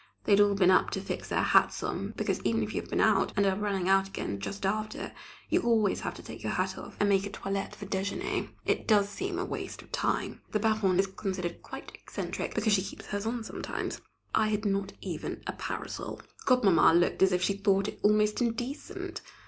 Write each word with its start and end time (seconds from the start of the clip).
They 0.23 0.31
had 0.31 0.41
all 0.41 0.55
been 0.55 0.71
up 0.71 0.89
to 0.89 0.99
fix 0.99 1.29
their 1.29 1.43
hats 1.43 1.83
on, 1.83 2.13
because 2.17 2.41
even 2.43 2.63
if 2.63 2.73
you 2.73 2.81
have 2.81 2.89
been 2.89 2.99
out, 2.99 3.31
and 3.37 3.45
are 3.45 3.55
running 3.55 3.87
out 3.87 4.07
again 4.07 4.39
just 4.39 4.65
after, 4.65 5.11
you 5.47 5.61
always 5.61 5.99
have 5.99 6.15
to 6.15 6.23
take 6.23 6.41
your 6.41 6.53
hat 6.53 6.75
off, 6.75 6.97
and 6.99 7.07
make 7.07 7.27
a 7.27 7.29
toilette 7.29 7.75
for 7.75 7.85
déjeûner; 7.85 8.49
it 8.65 8.87
does 8.87 9.09
seem 9.09 9.35
waste 9.47 9.83
of 9.83 9.91
time. 9.91 10.41
The 10.53 10.59
Baronne 10.59 10.97
is 10.97 11.05
considered 11.05 11.61
quite 11.61 11.91
eccentric 11.93 12.55
because 12.55 12.73
she 12.73 12.81
keeps 12.81 13.05
hers 13.05 13.27
on 13.27 13.43
sometimes. 13.43 14.01
I 14.33 14.47
had 14.47 14.65
not 14.65 14.91
even 15.01 15.43
a 15.45 15.53
parasol. 15.53 16.21
Godmamma 16.47 16.95
looked 16.99 17.21
as 17.21 17.31
if 17.31 17.43
she 17.43 17.53
thought 17.53 17.87
it 17.87 17.99
almost 18.01 18.41
indecent. 18.41 19.21